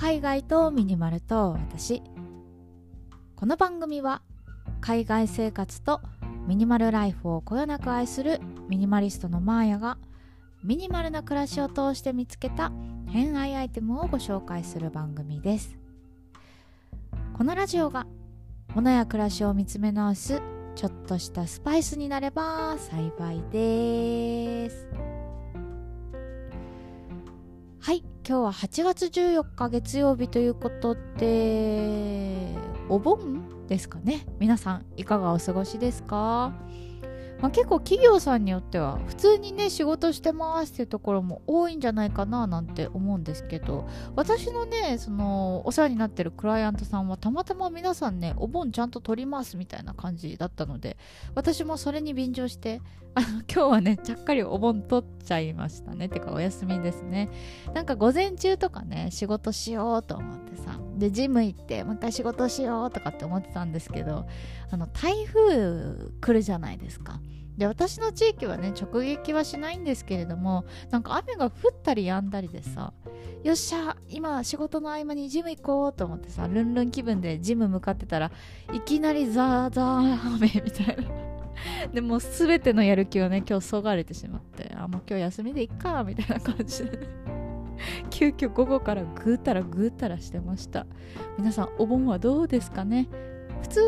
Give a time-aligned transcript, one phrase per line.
[0.00, 2.04] 海外とミニマルと私。
[3.34, 4.22] この番組は
[4.80, 6.00] 海外生活と
[6.46, 8.38] ミニマルライフをこよなく愛する
[8.68, 9.98] ミニマリストのマーヤが
[10.62, 12.70] ミニマルな暮らしを通して見つけた
[13.08, 15.76] 偏愛アイテムをご紹介する番組です。
[17.36, 18.06] このラジオが
[18.76, 20.40] 物や暮らしを見つめ直す
[20.76, 24.86] ちょっとしたスパイスになれば幸いです。
[27.80, 28.04] はい。
[28.28, 32.54] 今日は8月14日月曜日ということで
[32.90, 34.26] お盆ですかね。
[34.38, 36.52] 皆さんいかがお過ごしですか？
[37.40, 50.96] まあ、結構企業さんによっては普通にね仕事してますっていうところも多いんじゃないかななんて思うんですけど私のねそのお世話になってるクライアントさんはたまたま皆さんねお盆ちゃんと取りますみたいな感じだったので
[51.36, 52.82] 私もそれに便乗して
[53.18, 56.08] あの今日はねちゃっかりお盆取っちゃいましたね。
[56.08, 57.28] てかお休みですね。
[57.74, 64.28] なんか午前中とかね仕事しようと思ってさでジム行ってもう一回仕事しようとかって思ってたんですけど
[64.70, 67.20] あの台風来るじゃないですか。
[67.56, 72.92] で私の地域はね直撃はしないんですけれどもなんか雨が降ったりやんだりでさ
[73.42, 78.30] よっしゃ今仕事の合間にジム行こうと思ってさルンルン気分でジム向かってたら
[78.72, 81.27] いきなりザーザー雨みたいな。
[81.92, 86.98] でも全てのやる気をね今日そがれてしまってあもう今日休みでいっかみたいな感じで。
[88.10, 90.86] 急遽午後からぐうたらぐうたらしてました。
[91.38, 93.08] 皆さんお盆はどうですかね？
[93.62, 93.80] 普通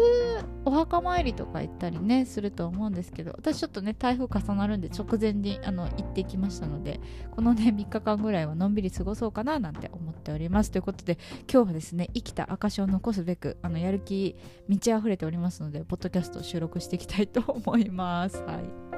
[0.65, 10.71] お墓参りとか行ったりねすると思うんですけど私ちょっとね台風重なるんで直前にあの行ってきましたのでこのね3日間ぐらいはのんびり過ごそうかななんて思っております。
[10.71, 11.19] ということで
[11.51, 14.37] 今日はですね生きた証を残すべくあのやる気
[14.69, 18.43] 満ち溢れておりますのでポッドキャスト収録していきたいと思います。
[18.43, 18.90] はい。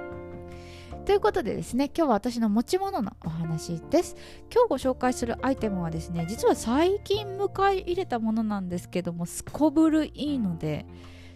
[1.04, 4.14] ということでですね今日は私の持ち物のお話です。
[4.54, 10.86] 今日ご紹介するアイテムはですね実は最近迎え入れたものなんですけどもすこぶるいいので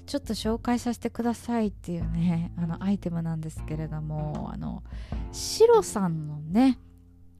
[0.07, 4.85] ちょっと紹介させてくださいっていうねあのアイテムなんですけれどもあの
[5.33, 6.79] シロさんのね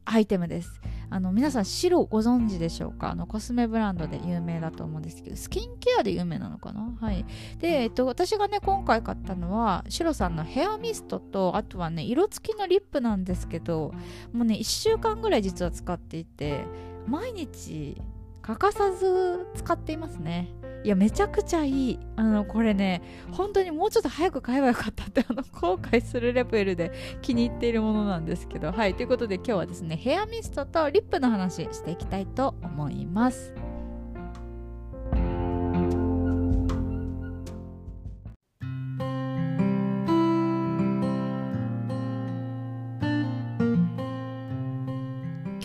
[0.07, 0.81] アイテムです。
[1.09, 3.11] あの皆さん白ご存知でしょうか？
[3.13, 6.97] あのコスメブランドで有名だと思うんですけどスキンケアで有名なのかな？
[7.01, 7.25] はい。
[7.59, 13.95] で、えっと、私がね今回買ったのは白さんのヘアミストとあとはね色付きのリップなんですけど
[14.33, 16.65] もうね1週間ぐらい実は使っていて
[17.07, 18.01] 毎日
[18.43, 20.53] 欠かさず使っていますね。
[20.87, 21.99] いやめちゃくちゃいい。
[22.15, 23.03] あのこれね
[23.33, 26.93] 本当にもうちょっと早く買えばよかったってあの 後悔するレベルで
[27.23, 28.71] 気に入っているものなんですけど。
[28.71, 33.53] はいということで今日はですねヘアミストとリップの話していきたいと思います。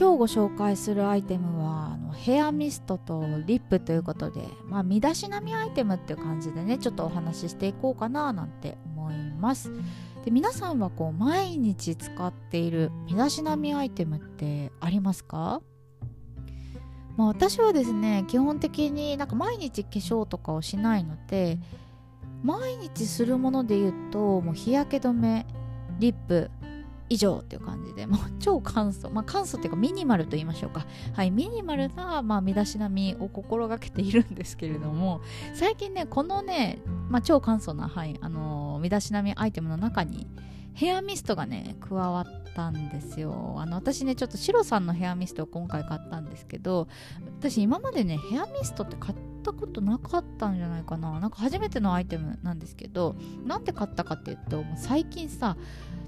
[0.02, 1.81] 今日ご紹介するアイテムは
[2.12, 9.72] ヘアミストとリップということで、まあ、身だしなみアイテムっていう感じでねちょっとお話ししていこうかななんて思います。
[10.24, 15.62] で皆さんはこう毎日使っている身だしなみアイテムってありますか？
[17.18, 21.60] まあ、私はですね基本的になんか毎日化粧とかをしないので
[22.44, 25.46] 毎日するもので言うともう日焼け止め
[26.00, 26.50] リップ
[27.12, 29.10] 以上っていう感じでもう 超簡素。
[29.10, 30.86] まあ簡素っていうかミニマルと言いましょうか。
[31.14, 35.20] はいミニマルな、まあ、身だしなみを心がけているんですけれども
[35.54, 36.80] 最近ねこのね、
[37.10, 40.26] まあ、超簡素な、はいあの、身だしなみアイテムの中に
[40.74, 43.56] ヘアミストがね加わったんですよ。
[43.58, 46.88] あの私ねちょっとシロさんのヘアミストを今回買ったんですけど
[47.40, 51.20] 私今までねヘアミストって買ったことなかったんじゃないかな。
[51.20, 55.58] なんか初めてのアイテムなんですけどなんで買ったかっていうと最近さ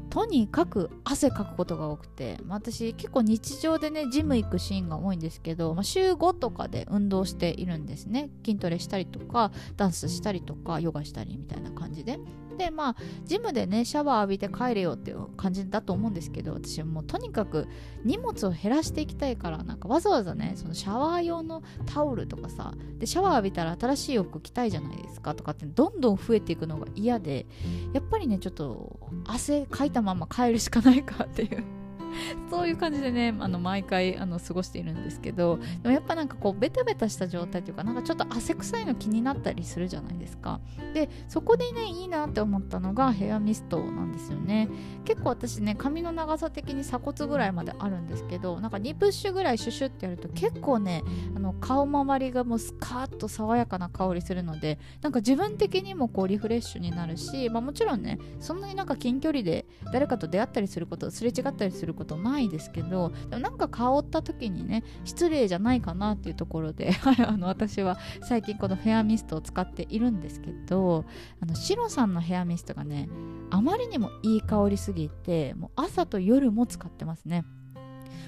[0.10, 8.30] とにかく汗かくことが多くて、まあ、私結構日常でねジム行くシーンが多いんですけど、まあ、週5とかで運動しているんですね。
[8.46, 12.20] 筋トレしたりとかダンスしたりとかヨガしたりみたいな感じで。
[12.58, 17.68] でまあジムでねシャワー浴びて帰れよっていう感じだと思うんですけど私はもうとにかく
[18.04, 27.46] 荷物を減らしていきたいからなんかわざわざねそのシャワー用のタオルとかさでシャワー浴びたら新しい洋服着たいじゃないですかとかってどんどん増えていくのが嫌で
[27.94, 31.83] やっぱりねちょっと汗かいてたまま帰るしかないかっていう。
[32.50, 40.60] そういう感じでねあの毎回あの過ごしているんですけどでもやっぱなんかこうベタベタした状態というかなんかちょっと汗臭いの気になったりするじゃないですか。
[40.94, 44.70] でそこでねいいなって思ったのがヘアミストなんですよね。
[45.06, 51.04] 結構私ね髪の長さ的に鎖骨ぐらいまであるんですけどなんか2プッシュぐらいシュシュってやると結構ね
[51.36, 66.92] あの顔周りがもうスカーッと爽やかな香りするのでなんか自分的にもこうリフレッシュになるし、まあ、もちろんねそんなになんか近距離で誰かと出会ったりすることすれ違ったりすることことないですけどでもなんか香った時にね失礼じゃないかなっていうところで
[67.26, 71.06] あの私は最近このヘアミストを使っているんですけど
[71.42, 73.10] あのシロさんのヘアミストがね
[73.50, 77.46] あまりにもいい香りすぎてもう朝と夜も使ってますね。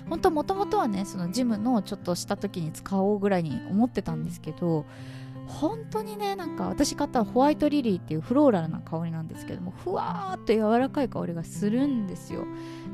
[0.10, 4.86] 本当もともとはねそのジムのちょっとした時に使おうぐらいに思ってたんですけど
[5.48, 12.46] 本当にねなんか私買ったホワイトリリーっていうフローラルな香りなんですけどもふわーっと柔らかい香りがするんですよ。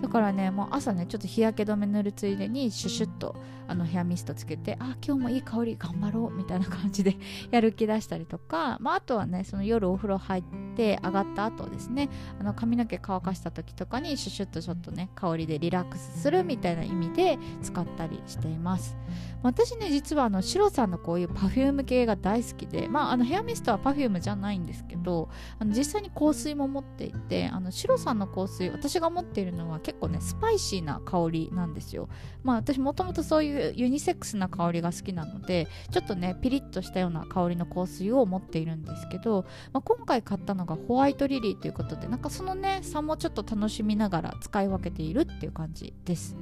[0.01, 3.36] だからねもう朝ねちょっと日焼け止め塗るついでにシュシュッと
[3.68, 7.18] あのヘアミストつけてあ今日もいい香り頑張ろうみたいな感じで
[7.51, 12.09] やる気出したりとか、まあ、あとはねその夜お風呂入ってって上がった後ですね
[12.39, 18.97] あの髪の毛乾かした時とかにシュシュッとちょっとね香りでリラックスするみたいな意味で使ったりしています。
[19.44, 25.29] 私ね実はあの SHIRO さんのこういうパフューム系が大好きでまああのヘアミストはパフュームじゃないんですけど
[25.59, 32.07] あの実際に香水も持っていてあの SHIRO さんの香水私が持っているのは結構ねスパイシーな香りなんですよ。
[32.44, 46.35] まあ私もともとそういうユニセックスな香りが好きなのでちょっとねピリッとしたような香りの香水を持っているんですけど、まあ、今回買ったのがホワイトリリーということでなんかそのね差もちょっと楽しみながら使い分けているっていう感じです。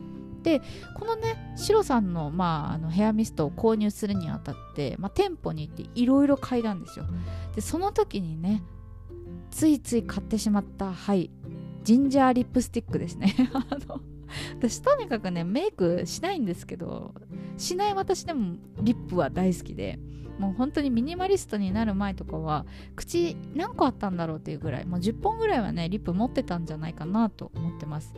[0.43, 0.61] で
[0.95, 7.05] このね SHIRO さんの,、まあ、あのヘアミストを購入するにあたって、まあ、店舗に行っていろいろ嗅いだんですよ。
[7.55, 8.63] でその時にね
[9.51, 11.29] ついつい買ってしまったはい
[11.83, 13.35] ジンジャーリップスティックですね。
[13.53, 14.01] あの
[14.57, 17.13] 私とにかくねメイクしないんですけど
[17.59, 19.99] しない私でもリップは大好きで
[20.39, 22.65] もう本当にミニマリストになる前とかは
[22.95, 28.13] 口何個あったんだろうっていうぐらいもう10本ぐらいはねリップ持ってたんじゃないかなと思ってます。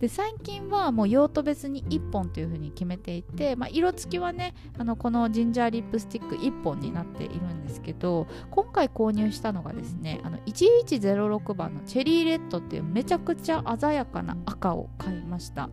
[0.00, 15.70] で最近はもう用途別に1本というふうに決めていて、まあ、色付きはねあのこのジンジャーリップスティック1本になっているんですけど今回購入したのがですねあの1106番のチェリーレッドっていうめちゃくちゃ鮮やかな赤を買いました。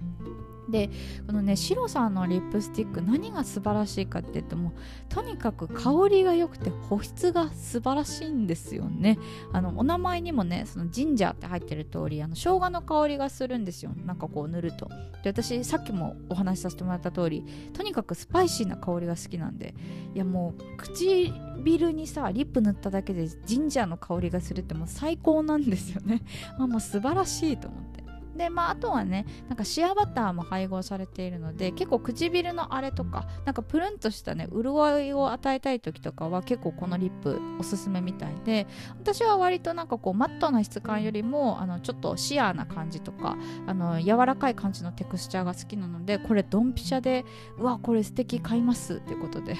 [0.73, 0.89] で
[1.27, 4.73] このね SHIRO さんのリップスティック何が素晴らしいかって言っても
[5.07, 9.19] とにかく香りが良くて保湿が素晴らしいんですよね。
[9.51, 13.91] あのお名前にもねそのジンジャーって入ってる通りあの生姜の香りがするんですよ。
[14.03, 14.89] なんかこう塗ると。
[15.23, 19.75] で私さっきもお話しさせてもらった通りとにかくスパイシーな香りが好きなんで。
[20.15, 26.23] いやもう唇にさリップ塗っただけでジンジャーの香りがするってもう最高なんですよね。
[26.57, 27.92] あもう素晴らしいと思って。
[28.35, 34.73] でまああとはねなんかシアバターも配合されているので結構唇のあれとかなんかプルンとしたね潤
[35.05, 38.67] いを与えたい時とかは結構このリップおすすめみたいで
[38.99, 43.37] 私は割となんかこうマットな質感よりもあのちょっとシアーな感じとか
[43.67, 47.25] あの柔らかい感じのテクスチャーが好きなのでこれドンピシャで
[47.57, 49.55] うわこれ素敵買いますっていうことで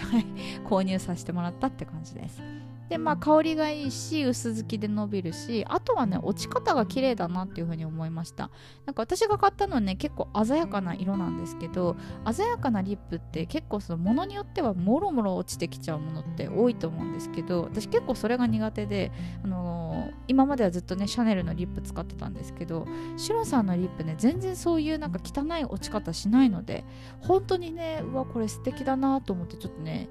[0.65, 2.41] 購入させてもらったって感じです。
[2.89, 8.51] でまあ香りがいいし薄付きで伸びるしあとはね落ち方が綺麗だなっていう風に思いました。
[8.85, 11.95] なんか私が買ったのはね結構鮮やかな色なんですけど
[12.31, 19.11] 鮮やかなリップって結構そのものによってはもろもろ落ちてきちゃうものって多いと思うんですけど私結構それが苦手で
[19.43, 22.85] あのー、今まではずっとねシャネルのリップ使ってたんですけど
[23.17, 26.83] シロさんのリップね全然そういうなんか汚い落ち方しないので
[27.21, 30.09] 本当にねうわこれ素敵だなと思ってちょっとね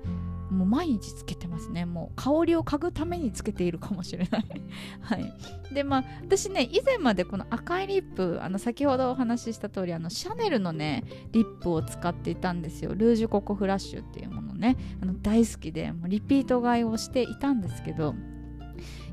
[0.53, 1.85] もう毎日つけてますね。
[1.85, 4.45] もう香りを嗅ぐためにつけているかもしれない。
[5.01, 5.35] はい。
[5.75, 12.95] でまあ私ね以前までこの赤いリップあの先ほどお話しした通りあのシャネルのねリップを使っていたんですよ。
[12.95, 14.77] ルージュココフラッシュっていうものね。
[15.01, 18.15] あの大好きでもうリピート買いをしていたんですけど。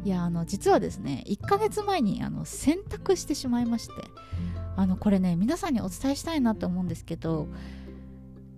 [0.05, 3.93] いやあの実はですね1ヶ月前にあの洗濯してしまいまして。
[4.75, 7.49] あのこれね皆さんにお伝えしたいなと思うんですけど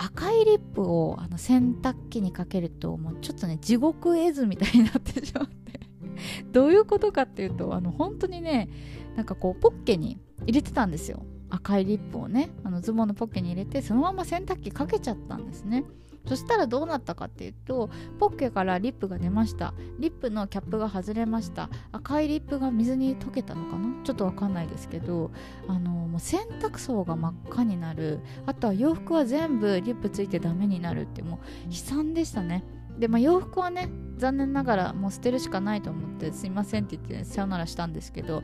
[0.04, 5.80] 赤いリップをあの洗濯機にかけるともうちょっとね地獄絵図みたいになってしまって。
[6.52, 8.70] どういうことかっていうとあの本当にね
[9.16, 11.24] なんかこうポッケに入れてたんですよ。
[11.50, 12.50] 赤いリップをね。
[12.64, 15.84] あのズボンのポッケに入れてそのまま洗濯機かけちゃったんですね。
[16.26, 19.74] そしたらどうなったかっていうとポッケからリップが出ました。
[20.00, 21.70] リップのキャップが外れました。
[21.92, 24.04] 赤いリップが水に溶けたのかな？
[24.04, 25.32] ちょっとわかんないですけど
[25.68, 28.20] あのもう洗濯槽が真っ赤になる。
[28.46, 32.64] あとは洋服は全部リップついてダメになるってもう悲惨でしたね。
[33.00, 38.42] でまあ洋服はね残念ながらもう捨てるしかないと思ってすいませんって言って、ね、さよならしたんですけど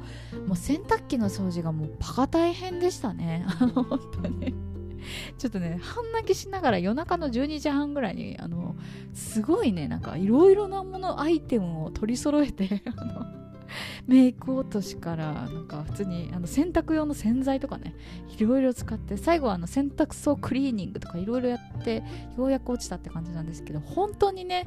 [0.47, 3.45] もう洗濯機の掃除がもうパカ大変でしたね。
[3.47, 4.55] あ の本当に。
[5.37, 8.75] ちょっとね半泣きしながら夜中の12時半ぐらいにあの
[9.13, 13.25] すごいねなんかいろいろなものアイテムを取り揃えて あの
[14.07, 17.95] メイク落としからなんか普通にあの洗濯用の洗剤とかね
[18.37, 22.03] いろいろ使って最後はあの洗濯槽クリーニングとかいろいろやって
[22.37, 24.63] ようやく落ちたって感じなんですけど本当にね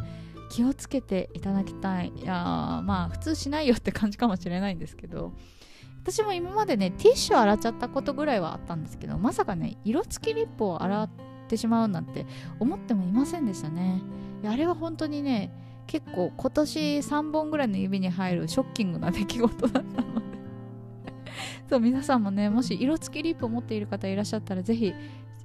[0.50, 2.12] 気をつけていただきたい。
[2.14, 2.34] いや
[2.84, 5.32] まあ普通しないよって感じかもしれないんですけど
[6.02, 11.10] 私も今までねティッシュ洗っちゃったことぐらいはあったんですけどまさかね色付きリップを洗っ
[11.48, 12.26] てしまうなんて
[12.58, 14.02] 思ってもいませんでしたね。
[14.44, 15.52] あれは本当にね
[15.86, 20.40] 結構今年3本ぐらいの指に入るショッキングな出来事だったので。
[21.68, 24.94] そう皆さんもねもし色付きリップを持っている方いらっしゃったらぜひ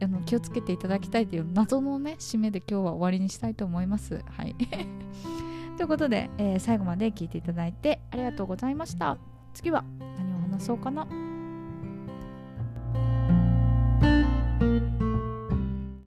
[0.01, 4.23] あの気をつけていただきたいという謎のね締めで今日は終わりにしたいと思います。
[4.25, 4.55] はい。
[5.77, 9.17] ということで、えー、最後まで聞いていただいてありがとうございました。
[9.53, 9.83] 次は
[10.55, 11.24] 話そうかな。